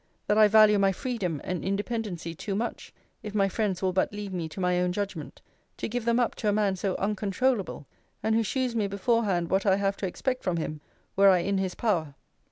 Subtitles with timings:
[0.25, 4.33] That I value my freedom and independency too much, if my friends will but leave
[4.33, 5.43] me to my own judgment,
[5.77, 7.85] to give them up to a man so uncontroulable,
[8.23, 10.81] and who shews me beforehand what I have to expect from him,
[11.15, 12.15] were I in his power.